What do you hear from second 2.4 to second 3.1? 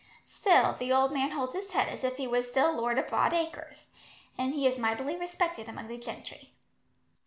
still lord of